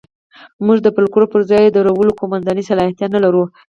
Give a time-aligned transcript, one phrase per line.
[0.65, 3.43] موږ د فوکلور پر ځای درولو قوماندې صلاحیت نه لرو.